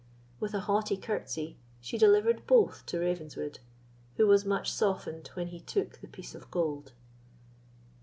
[0.39, 3.59] With a haughty courtesy, she delivered both to Ravenswood,
[4.15, 6.93] who was much softened when he took the piece of gold.